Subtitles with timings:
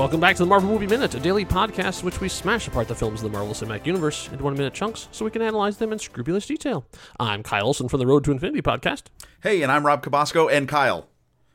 [0.00, 2.88] Welcome back to the Marvel Movie Minute, a daily podcast in which we smash apart
[2.88, 5.76] the films of the Marvel Cinematic Universe into one minute chunks so we can analyze
[5.76, 6.86] them in scrupulous detail.
[7.18, 9.08] I'm Kyle Olson from the Road to Infinity podcast.
[9.42, 11.06] Hey, and I'm Rob Cabasco and Kyle.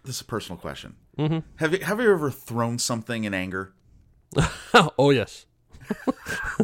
[0.03, 0.95] This is a personal question.
[1.17, 1.39] Mm-hmm.
[1.55, 3.73] Have you have you ever thrown something in anger?
[4.75, 5.47] oh, yes.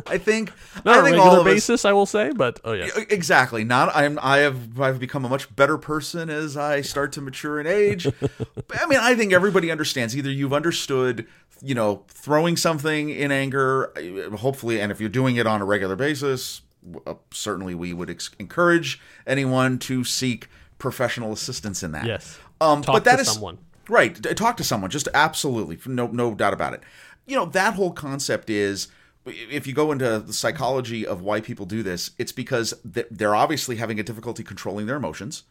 [0.07, 0.51] I think
[0.85, 2.73] Not I on a think regular all of us- basis, I will say, but oh,
[2.73, 2.87] yeah.
[3.09, 3.63] Exactly.
[3.63, 7.59] Not I'm I have I've become a much better person as I start to mature
[7.59, 8.07] in age.
[8.79, 11.27] I mean, I think everybody understands either you've understood,
[11.61, 15.65] you know, throwing something in anger, uh, hopefully and if you're doing it on a
[15.65, 16.61] regular basis,
[17.05, 20.47] uh, certainly we would ex- encourage anyone to seek
[20.79, 22.05] professional assistance in that.
[22.05, 22.39] Yes.
[22.59, 23.59] Um Talk but that to is someone.
[23.89, 24.15] Right.
[24.37, 24.89] Talk to someone.
[24.89, 25.77] Just absolutely.
[25.85, 26.81] No, no doubt about it.
[27.27, 28.87] You know, that whole concept is
[29.25, 33.75] if you go into the psychology of why people do this, it's because they're obviously
[33.75, 35.43] having a difficulty controlling their emotions,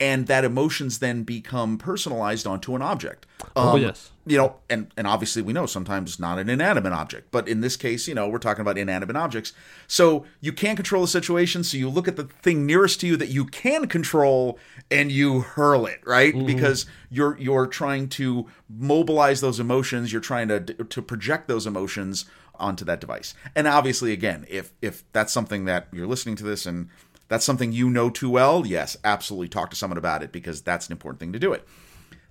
[0.00, 3.24] and that emotions then become personalized onto an object.
[3.54, 4.10] Oh, Um, yes.
[4.26, 7.76] You know, and and obviously we know sometimes not an inanimate object, but in this
[7.76, 9.52] case, you know, we're talking about inanimate objects.
[9.86, 13.16] So you can't control the situation, so you look at the thing nearest to you
[13.18, 14.58] that you can control
[14.90, 16.34] and you hurl it, right?
[16.46, 22.24] Because you're you're trying to mobilize those emotions, you're trying to to project those emotions
[22.58, 23.34] onto that device.
[23.54, 26.88] And obviously again, if if that's something that you're listening to this and
[27.28, 30.86] that's something you know too well, yes, absolutely talk to someone about it because that's
[30.86, 31.66] an important thing to do it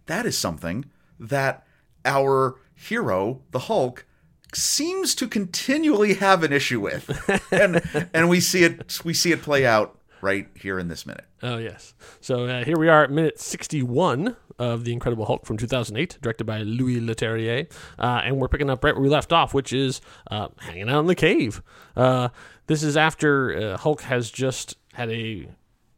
[0.06, 0.86] that is something
[1.20, 1.66] that
[2.06, 4.06] our hero, the Hulk,
[4.54, 7.10] seems to continually have an issue with,
[7.52, 11.26] and and we see it we see it play out right here in this minute.
[11.44, 11.94] Oh, yes.
[12.22, 16.46] So uh, here we are at minute 61 of The Incredible Hulk from 2008, directed
[16.46, 17.72] by Louis Leterrier.
[18.00, 21.02] Uh, and we're picking up right where we left off, which is uh, hanging out
[21.02, 21.62] in the cave.
[21.96, 22.30] Uh,
[22.68, 25.48] this is after uh, Hulk has just had a,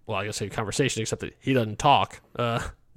[0.08, 2.22] well, I guess a conversation, except that he doesn't talk.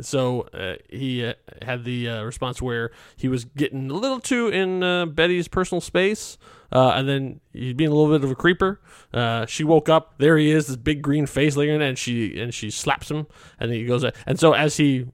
[0.01, 4.49] So uh, he uh, had the uh, response where he was getting a little too
[4.49, 6.39] in uh, Betty's personal space,
[6.71, 8.81] uh, and then he's being a little bit of a creeper.
[9.13, 10.15] Uh, she woke up.
[10.19, 13.27] There he is, this big green face looking, and she and she slaps him,
[13.59, 14.05] and he goes.
[14.27, 15.07] And so as he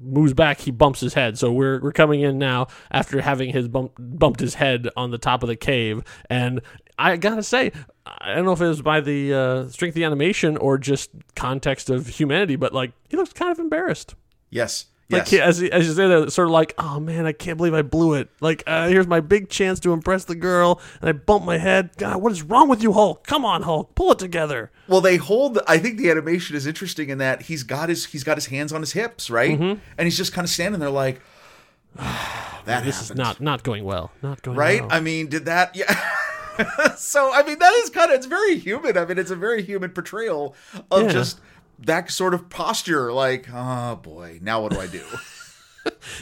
[0.00, 1.38] moves back, he bumps his head.
[1.38, 5.18] So we're we're coming in now after having his bump, bumped his head on the
[5.18, 6.60] top of the cave, and
[6.98, 7.72] I gotta say.
[8.06, 11.10] I don't know if it was by the uh, strength of the animation or just
[11.34, 14.14] context of humanity, but like he looks kind of embarrassed.
[14.48, 17.26] Yes, Like yes, he- as he, as you say that, sort of like, oh man,
[17.26, 18.28] I can't believe I blew it.
[18.40, 21.90] Like uh, here's my big chance to impress the girl, and I bump my head.
[21.98, 23.26] God, what is wrong with you, Hulk?
[23.26, 24.70] Come on, Hulk, pull it together.
[24.86, 25.58] Well, they hold.
[25.66, 28.72] I think the animation is interesting in that he's got his he's got his hands
[28.72, 31.20] on his hips, right, and he's just kind of standing there like.
[31.96, 34.12] that This is not not going well.
[34.22, 34.80] Not going right?
[34.82, 34.92] well.
[34.92, 35.74] I mean, did that?
[35.74, 35.92] Yeah.
[36.96, 38.96] so I mean, that is kind of it's very human.
[38.98, 40.54] I mean, it's a very human portrayal
[40.90, 41.08] of Yeah.
[41.12, 41.40] just
[41.80, 43.12] that sort of posture.
[43.12, 45.02] Like, oh boy, now what do I do?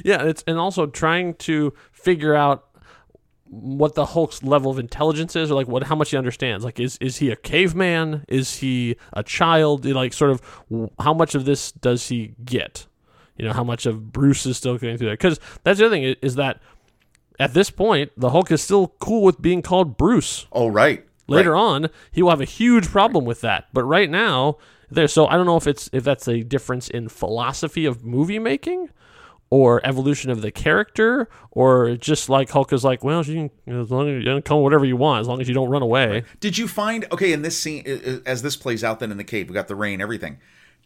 [0.04, 2.66] Yeah, it's and also trying to figure out
[3.46, 6.64] what the Hulk's level of intelligence is, or like what how much he understands.
[6.64, 8.24] Like, is is he a caveman?
[8.28, 9.86] Is he a child?
[9.86, 12.86] Like, sort of, how much of this does he get?
[13.38, 15.18] You know, how much of Bruce is still going through that?
[15.18, 16.60] Because that's the other thing i- is that
[17.38, 20.46] at this point, the Hulk is still cool with being called Bruce.
[20.52, 21.04] oh, right.
[21.26, 21.60] Later right.
[21.60, 23.68] on, he will have a huge problem with that.
[23.72, 24.58] But right now,
[24.90, 25.08] there.
[25.08, 28.90] So I don't know if it's if that's a difference in philosophy of movie making,
[29.48, 33.90] or evolution of the character, or just like Hulk is like, well, you can, as
[33.90, 36.24] long as you can call whatever you want, as long as you don't run away.
[36.40, 39.48] Did you find okay in this scene as this plays out then in the cave?
[39.48, 40.38] We got the rain, everything.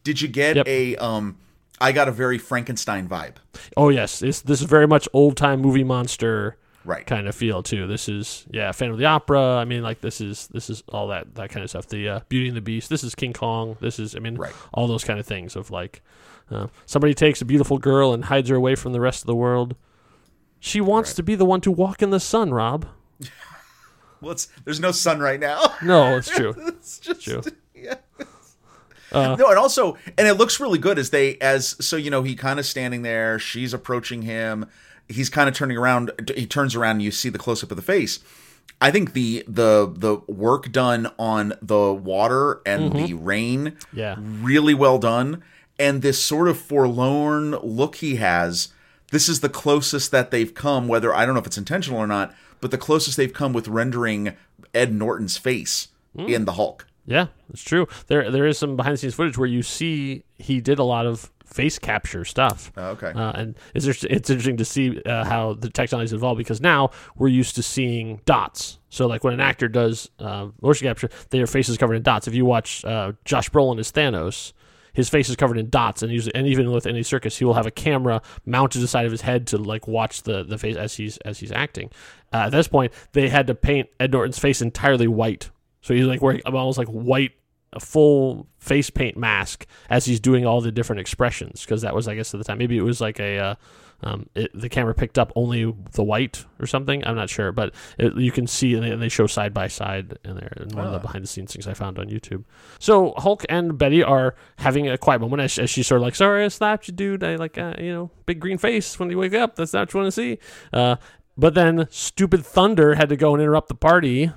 [0.05, 0.69] Did you get Yep.
[0.69, 1.37] a um?
[1.81, 3.35] I got a very Frankenstein vibe.
[3.77, 7.07] Oh yes, this this is very much old time movie monster Right.
[7.07, 7.87] kind of feel too.
[7.87, 9.57] This is yeah, Phantom of the Opera.
[9.57, 11.87] I mean, like this is this is all that that kind of stuff.
[11.89, 12.89] The uh, Beauty and the Beast.
[12.89, 13.77] This is King Kong.
[13.81, 14.53] This is I mean, Right.
[14.73, 16.03] all those kind of things of like
[16.51, 19.37] uh, somebody takes a beautiful girl and hides her away from the rest of the
[19.37, 19.77] world.
[20.61, 21.17] She wants Right.
[21.17, 22.87] to be the one to walk in the sun, Rob.
[24.21, 25.77] Well, it's, there's no sun right now.
[25.81, 26.53] No, it's true.
[26.67, 27.41] it's just True.
[29.13, 32.23] Uh, no, and also, and it looks really good as they as so you know
[32.23, 34.67] he kind of standing there, she's approaching him,
[35.09, 37.77] he's kind of turning around, he turns around, and you see the close up of
[37.77, 38.21] the face.
[38.81, 44.17] I think the the the work done on the water and the rain, Yeah.
[44.19, 45.43] really well done,
[45.79, 48.69] and this sort of forlorn look he has.
[49.11, 50.87] This is the closest that they've come.
[50.87, 53.67] Whether I don't know if it's intentional or not, but the closest they've come with
[53.69, 54.35] rendering
[54.75, 56.87] Ed Norton's face in the Hulk.
[57.09, 57.87] Yeah, it's true.
[58.09, 61.07] There there is some behind the scenes footage where you see he did a lot
[61.07, 62.71] of face capture stuff.
[62.77, 63.13] Oh, okay.
[63.13, 67.29] Uh, and it's it's interesting to see uh, how the technology's evolved because now we're
[67.29, 68.79] used to seeing dots.
[68.91, 72.29] So like when an actor does uh, motion capture, their face is covered in dots.
[72.29, 74.53] If you watch uh, Josh Brolin as Thanos,
[74.93, 77.55] his face is covered in dots, and usually, and even with Andy Serkis, he will
[77.55, 80.59] have a camera mounted to the side of his head to like watch the the
[80.59, 81.91] face as he's as he's acting.
[82.35, 85.51] Uh, at this point, they had to paint Ed Norton's face entirely white,
[85.89, 87.33] so he's like wearing almost like white
[87.73, 92.07] a full face paint mask as he's doing all the different expressions because that was
[92.07, 92.59] I guess at the time.
[92.59, 93.55] Maybe it was like a uh,
[94.03, 97.03] um, it, the camera picked up only the white or something.
[97.07, 99.69] I'm not sure but it, you can see and they, and they show side by
[99.69, 102.45] side in there in one of the behind the scenes things I found on YouTube.
[102.79, 106.17] So Hulk and Betty are having a quiet moment as, as she's sort of like
[106.17, 107.25] sorry I slapped you dude.
[107.25, 109.57] I like uh, you know big green face when you wake up.
[109.57, 110.39] That's not what you want to see.
[110.71, 110.97] Uh,
[111.39, 114.33] but then stupid Thunder had to go and interrupt the party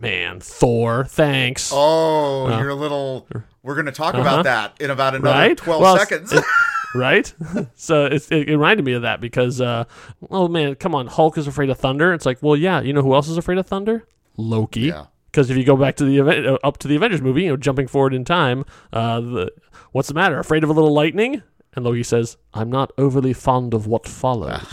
[0.00, 1.70] Man, Thor, thanks.
[1.74, 3.26] Oh, you're a little.
[3.62, 4.22] We're going to talk Uh-huh.
[4.22, 5.56] about that in about another Right?
[5.56, 6.32] 12 Well, seconds.
[6.32, 6.44] it-
[6.94, 7.32] right?
[7.74, 9.84] so it, it reminded me of that because, uh,
[10.30, 12.12] oh man, come on, Hulk is afraid of thunder.
[12.12, 14.06] It's like, well, yeah, you know who else is afraid of thunder?
[14.36, 14.80] Loki.
[14.82, 15.06] Yeah.
[15.30, 17.50] Because if you go back to the event, uh, up to the Avengers movie, you
[17.50, 19.52] know, jumping forward in time, uh, the,
[19.92, 20.38] what's the matter?
[20.38, 21.42] Afraid of a little lightning?
[21.74, 24.62] And Loki says, "I'm not overly fond of what follows."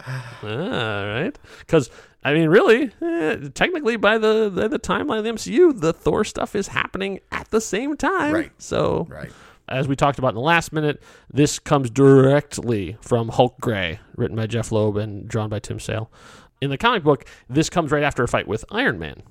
[0.00, 1.38] ah, right?
[1.58, 1.90] Because
[2.24, 6.24] I mean, really, eh, technically, by the, the the timeline of the MCU, the Thor
[6.24, 8.32] stuff is happening at the same time.
[8.32, 8.50] Right.
[8.56, 9.30] So, right.
[9.68, 14.36] as we talked about in the last minute, this comes directly from Hulk Gray, written
[14.36, 16.10] by Jeph Loeb and drawn by Tim Sale.
[16.62, 19.22] In the comic book, this comes right after a fight with Iron Man.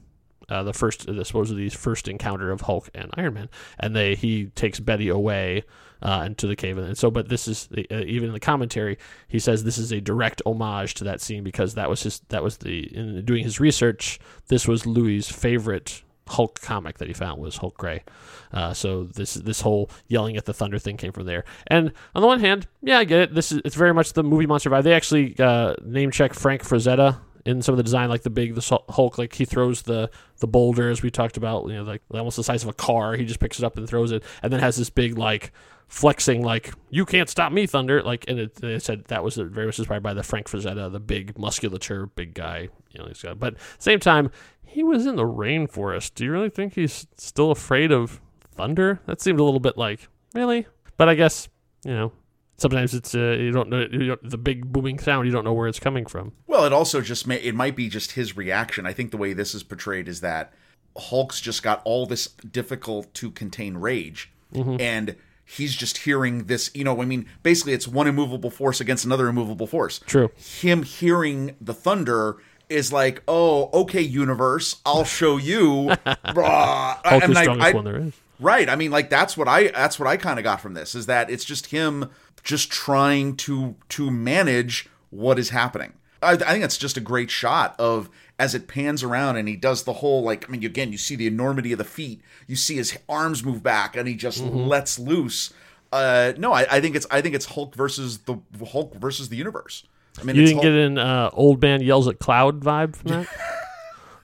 [0.50, 3.50] Uh, the first, the supposedly first encounter of Hulk and Iron Man,
[3.80, 5.64] and they he takes Betty away
[6.02, 7.10] uh, into the cave, and so.
[7.10, 8.98] But this is uh, even in the commentary,
[9.28, 12.44] he says this is a direct homage to that scene because that was his that
[12.44, 14.20] was the in doing his research.
[14.48, 18.04] This was Louis' favorite Hulk comic that he found was Hulk Gray.
[18.52, 21.46] Uh, so this this whole yelling at the thunder thing came from there.
[21.68, 23.34] And on the one hand, yeah, I get it.
[23.34, 24.84] This is it's very much the movie monster vibe.
[24.84, 28.56] They actually uh, name check Frank Frazetta in some of the design, like the big
[28.56, 30.10] the Hulk, like he throws the
[30.40, 33.16] the boulder as we talked about, you know, like almost the size of a car.
[33.16, 35.52] He just picks it up and throws it, and then has this big like
[35.90, 39.68] flexing like you can't stop me thunder like and it, they said that was very
[39.68, 43.38] much inspired by the frank frazetta the big musculature big guy you know he's got
[43.38, 44.32] but same time
[44.74, 46.16] he was in the rainforest.
[46.16, 48.20] Do you really think he's still afraid of
[48.56, 49.00] thunder?
[49.06, 50.66] That seemed a little bit like really?
[50.98, 51.48] But i guess
[51.86, 52.12] you know
[52.58, 55.54] sometimes it's uh, you don't know you don't, the big booming sound you don't know
[55.54, 58.86] where it's coming from Well, it also just may, it might be just his reaction.
[58.86, 60.54] I think the way this is portrayed is that
[60.98, 64.76] Hulk's just got all this difficult to contain rage, Mm-hmm.
[64.80, 66.70] and he's just hearing this.
[66.76, 70.00] You know, I mean, basically, it's one immovable force against another immovable force.
[70.06, 70.30] True.
[70.38, 72.38] Him hearing the thunder
[72.70, 75.90] is like, oh, okay, universe, I'll show you.
[76.06, 76.98] Bruh.
[77.04, 78.68] hulk And is I- strongest I- one there is Right.
[78.70, 81.06] I mean, like that's what I that's what I kind of got from this is
[81.06, 82.10] that it's just him
[82.44, 85.94] just trying to to manage what is happening.
[86.22, 88.10] I, I think it's just a great shot of
[88.40, 91.16] as it pans around and he does the whole like I mean again you see
[91.16, 94.58] the enormity of the feet you see his arms move back and he just Mm-hmm.
[94.68, 95.54] lets loose.
[95.92, 98.38] Uh, no, I, I think it's I think it's Hulk versus the
[98.72, 99.84] Hulk versus the universe.
[100.20, 103.10] I mean, you didn't Hulk- get an uh, old man yells at cloud vibe from
[103.12, 103.28] that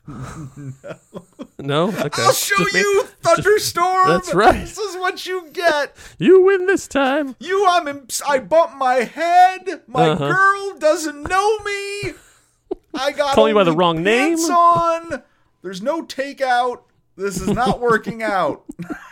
[1.60, 4.08] no okay I'll show Just you thunderstorm.
[4.10, 4.60] That's right.
[4.62, 5.96] This is what you get.
[6.18, 9.82] you win this time You, I'm, in, I bumped my head.
[9.88, 10.28] My Uh-huh.
[10.32, 12.14] girl doesn't know me.
[12.94, 14.38] I got Calling you by the wrong name?
[14.38, 15.22] on.
[15.62, 16.82] There's no takeout.
[17.16, 18.64] This is not working out.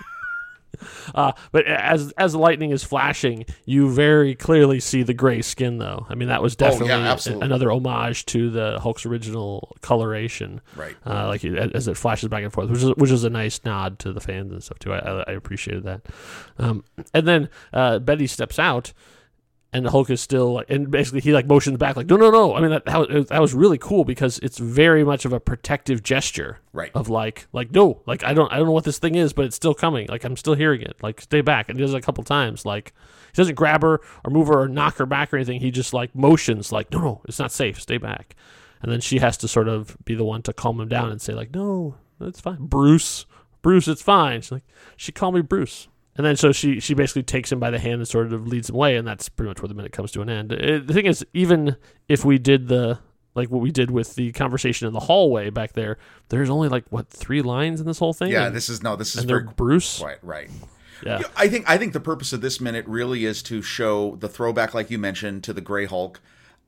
[1.16, 5.78] Uh, but as as the lightning is flashing, you very clearly see the gray skin,
[5.78, 6.06] though.
[6.10, 7.46] I mean, that was definitely a- absolutely.
[7.46, 10.96] another homage to the Hulk's original coloration, Right.
[11.06, 14.00] Uh, like as it flashes back and forth, which is which is a nice nod
[14.00, 14.94] to the fans and stuff too.
[14.94, 16.02] I, I, I appreciated that.
[16.58, 16.84] Um,
[17.14, 18.94] and then uh, Betty steps out.
[19.74, 22.32] And the Hulk is still like, and basically he like motions back like, no, no,
[22.32, 22.56] no.
[22.56, 25.40] I mean that that was, that was really cool because it's very much of a
[25.40, 26.92] protective gesture, Right.
[26.96, 29.46] Of like, like no, like I don't, I don't know what this thing is, but
[29.46, 30.08] it's still coming.
[30.08, 30.96] Like I'm still hearing it.
[31.04, 31.68] Like stay back.
[31.70, 32.66] And he does it a couple times.
[32.66, 32.94] Like
[33.34, 35.60] he doesn't grab her or move her or knock her back or anything.
[35.60, 37.82] He just like motions like, no, no, it's not safe.
[37.82, 38.36] Stay back.
[38.82, 41.22] And then she has to sort of be the one to calm him down and
[41.22, 43.26] say like, no, that's fine, Bruce,
[43.62, 44.42] Bruce, it's fine.
[44.42, 44.64] She's like,
[44.96, 45.88] she called me Bruce.
[46.18, 48.70] And then so she she basically takes him by the hand and sort of leads
[48.70, 50.52] him away, and that's pretty much where the minute comes to an end.
[50.52, 51.78] Uh, the thing is, even
[52.10, 53.00] if we did the
[53.36, 56.86] like what we did with the conversation in the hallway back there, there's only like
[56.90, 58.32] what three lines in this whole thing.
[58.32, 60.02] Yeah, and, this is no, this is Bruce.
[60.02, 60.50] right, right.
[61.06, 64.28] Yeah, I think I think the purpose of this minute really is to show the
[64.28, 66.20] throwback, like you mentioned, to the Gray Hulk,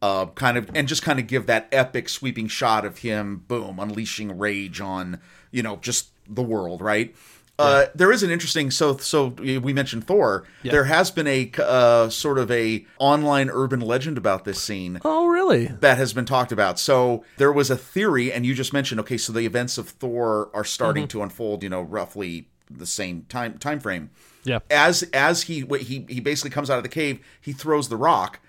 [0.03, 3.79] uh, kind of, and just kind of give that epic sweeping shot of him, boom,
[3.79, 5.19] unleashing rage on
[5.51, 7.15] you know just the world, right?
[7.59, 10.45] Uh, there is an interesting so so we mentioned Thor.
[10.63, 15.27] There has been a uh, sort of a online urban legend about this scene Oh,
[15.27, 15.67] really?
[15.67, 16.79] that has been talked about.
[16.79, 20.49] So there was a theory, and you just mentioned, okay, so the events of Thor
[20.53, 24.09] are starting to unfold, you know, roughly the same time time frame.
[24.43, 24.59] Yeah.
[24.69, 28.39] As as he he he basically comes out of the cave, he throws the rock,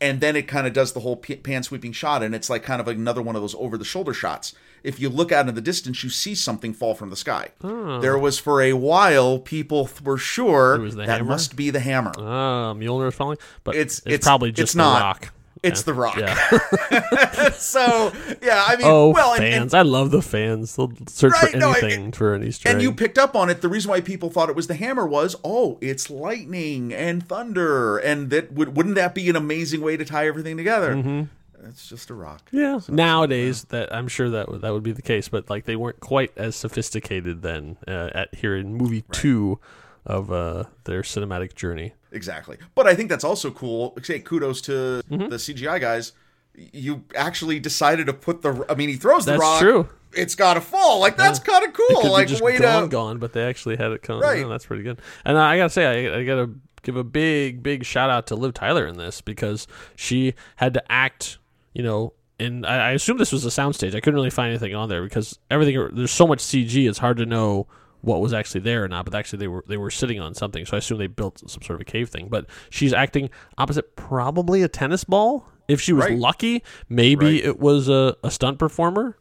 [0.00, 2.80] and then it kind of does the whole pan sweeping shot, and it's like kind
[2.80, 4.54] of another one of those over the shoulder shots.
[4.82, 7.48] If you look out in the distance, you see something fall from the sky.
[7.60, 11.24] There was for a while people th- were sure that hammer?
[11.24, 12.12] must be the hammer.
[12.18, 14.98] Ah, Mjolnir is falling, but It's- it's, it's- probably it's just not.
[14.98, 15.32] the rock.
[15.62, 16.16] It's the rock.
[16.16, 16.34] Yeah.
[17.52, 19.74] so yeah, I mean, Oh, well, and, fans!
[19.74, 20.74] and, I love the fans.
[20.76, 22.82] They'll search Right, for no, anything for an Easter and egg.
[22.82, 23.60] you picked up on it.
[23.60, 27.98] The reason why people thought it was the hammer was, oh, it's lightning and thunder,
[27.98, 30.94] and that would wouldn't that be an amazing way to tie everything together?
[30.94, 31.22] Mm-hmm.
[31.64, 32.42] It's just a rock.
[32.52, 32.80] yeah.
[32.88, 36.00] Nowadays, that I'm sure that would- that would be the case, but like they weren't
[36.00, 37.76] quite as sophisticated then.
[37.86, 39.58] Uh, at here in movie two
[40.06, 41.92] of uh, their cinematic journey.
[42.12, 42.56] Exactly.
[42.74, 43.96] But I think that's also cool.
[44.02, 45.28] Say kudos to Mm-hmm.
[45.28, 46.12] the CGI guys.
[46.54, 48.64] You actually decided to put the.
[48.68, 49.60] I mean, he throws the That's rock.
[49.60, 49.88] true.
[50.12, 50.98] It's got to fall.
[50.98, 52.10] Like that's kind of cool.
[52.10, 52.88] Like just way gone, to.
[52.88, 54.20] gone, but they actually had it come.
[54.20, 54.44] Right.
[54.44, 55.00] Oh, that's pretty good.
[55.24, 56.50] And I gotta say, I, I gotta
[56.82, 60.82] give a big, big shout out to Liv Tyler in this because she had to
[60.90, 61.38] act,
[61.74, 62.12] you know.
[62.38, 63.94] And I, I assume this was a soundstage.
[63.94, 66.88] I couldn't really find anything on there because everything there's so much CG.
[66.88, 67.66] It's hard to know
[68.00, 69.04] what was actually there or not.
[69.04, 70.64] But actually, they were they were sitting on something.
[70.64, 72.28] So I assume they built some sort of a cave thing.
[72.28, 75.46] But she's acting opposite probably a tennis ball.
[75.68, 76.18] If she was Right.
[76.18, 77.44] lucky, maybe Right.
[77.44, 79.18] it was a, a stunt performer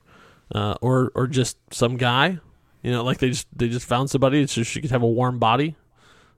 [0.56, 2.40] uh, or or just some guy.
[2.84, 5.38] You know, like they just they just found somebody so she could have a warm
[5.40, 5.76] body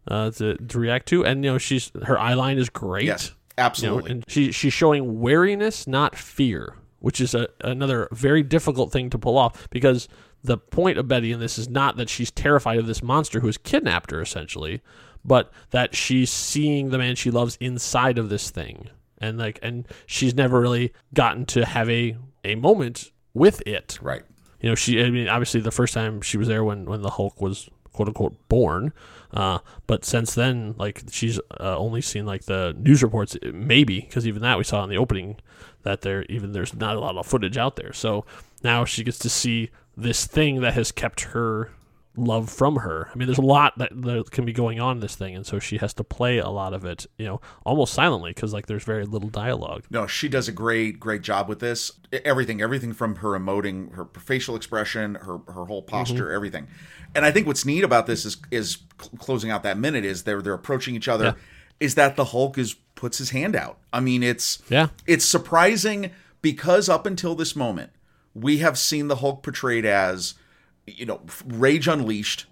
[0.08, 3.06] uh, to to react to, and you know she's her eye line is great.
[3.06, 4.12] Yes, You know, absolutely.
[4.12, 9.18] and she she's showing wariness, not fear, which is a, another very difficult thing to
[9.18, 10.08] pull off because
[10.44, 13.48] the point of Betty in this is not that she's terrified of this monster who
[13.48, 14.82] has kidnapped her essentially,
[15.24, 18.90] but that she's seeing the man she loves inside of this thing,
[19.20, 24.24] and like and she's never really gotten to have a a moment with it right.
[24.60, 27.12] you know she i mean obviously the first time she was there when when the
[27.12, 28.94] hulk was quote unquote born.
[29.34, 34.28] Uh but since then like she's uh, only seen like the news reports maybe because
[34.28, 35.38] even that we saw in the opening
[35.84, 37.94] that there even there's not a lot of footage out there.
[37.94, 38.26] So
[38.64, 41.72] now she gets to see this thing that has kept her
[42.18, 45.00] love from her i mean there's a lot that, that can be going on in
[45.00, 47.94] this thing and so she has to play a lot of it you know almost
[47.94, 51.60] silently because like there's very little dialogue No, she does a great, great job with
[51.60, 51.90] this.
[52.26, 56.36] Everything, everything from her emoting, her facial expression, her her whole posture, Mm-hmm.
[56.36, 56.68] everything.
[57.16, 60.24] And I think what's neat about this is is cl- closing out that minute is
[60.24, 61.24] they're they're approaching each other.
[61.26, 61.34] Yeah.
[61.80, 63.78] Is that the Hulk is puts his hand out?
[63.94, 64.88] I mean, it's Yeah.
[65.08, 67.92] it's surprising because up until this moment,
[68.34, 70.34] we have seen the Hulk portrayed as
[70.98, 72.46] you know rage unleashed.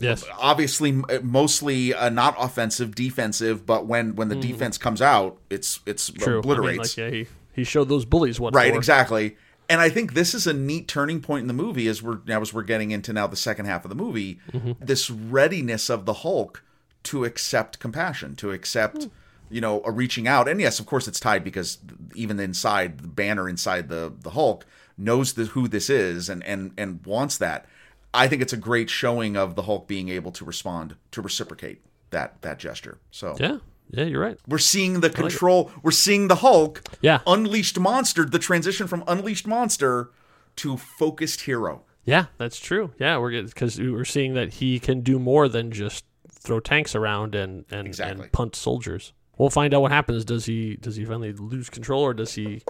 [0.00, 0.24] Yes.
[0.38, 6.10] Obviously mostly uh, not offensive defensive but when when the defense comes out it's it's
[6.10, 6.38] true.
[6.38, 8.78] Obliterates I mean, like, yeah he, he showed those bullies what right for.
[8.78, 9.36] exactly.
[9.68, 12.40] And i think this is a neat turning point in the movie as we're now
[12.40, 14.38] as we're getting into now the second half of the movie.
[14.52, 14.72] Mm-hmm.
[14.80, 16.62] this readiness of the hulk
[17.04, 19.08] to accept compassion to accept Hmm.
[19.50, 20.46] you know a reaching out.
[20.46, 21.78] And yes of course it's tied because
[22.14, 24.64] even inside the banner inside the the hulk
[24.98, 27.64] knows the, who this is and and and wants that
[28.12, 31.80] i think it's a great showing of the hulk being able to respond to reciprocate
[32.10, 33.58] that that gesture so Yeah,
[33.90, 34.38] yeah, you're right.
[34.46, 35.70] we're seeing the control.
[35.82, 36.82] We're seeing the Hulk.
[37.00, 37.20] Yeah.
[37.26, 38.26] Unleashed monster.
[38.26, 40.10] The transition from unleashed monster
[40.56, 41.84] to focused hero.
[42.04, 42.92] Yeah, that's true.
[42.98, 47.34] Yeah, we're because we're seeing that he can do more than just throw tanks around
[47.34, 48.24] and and, Exactly.
[48.24, 49.14] and punt soldiers.
[49.38, 50.22] We'll find out what happens.
[50.24, 52.62] Does he does he finally lose control, or does he,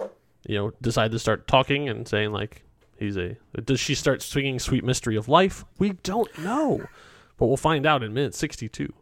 [0.47, 2.63] you know, decide to start talking and saying like
[2.97, 3.37] he's a?
[3.63, 5.65] Does she start swinging "Sweet Mystery of Life"?
[5.77, 6.85] We don't know,
[7.37, 8.93] but we'll find out in minute sixty-two.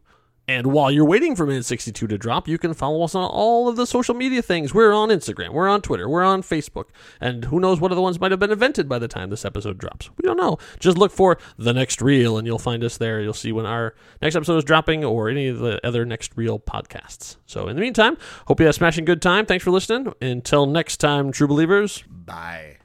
[0.48, 3.68] And while you're waiting for minute 62 to drop, you can follow us on all
[3.68, 4.74] of the social media things.
[4.74, 6.86] We're on Instagram, we're on Twitter, we're on Facebook,
[7.20, 9.77] and who knows what other ones might have been invented by the time this episode
[9.77, 10.10] drops.
[10.18, 10.58] We don't know.
[10.80, 13.20] Just look for the next reel and you'll find us there.
[13.20, 16.60] You'll see when our next episode is dropping or any of the other next reel
[16.60, 17.36] podcasts.
[17.46, 19.46] So in the meantime, hope you had a smashing good time.
[19.46, 20.13] Thanks for listening.
[20.22, 22.04] Until next time, true believers.
[22.10, 22.77] Bye.